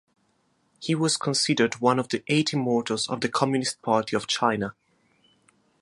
[0.79, 4.73] He was considered one of the Eight Immortals of the Communist Party of China.